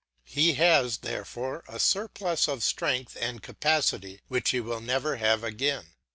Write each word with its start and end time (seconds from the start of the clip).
He 0.25 0.55
has, 0.55 0.97
therefore, 0.97 1.63
a 1.67 1.79
surplus 1.79 2.47
of 2.47 2.63
strength 2.63 3.15
and 3.21 3.43
capacity 3.43 4.19
which 4.29 4.49
he 4.49 4.59
will 4.59 4.81
never 4.81 5.17
have 5.17 5.43
again. 5.43 5.93